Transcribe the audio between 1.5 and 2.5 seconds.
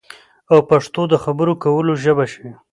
کولو ژبه شي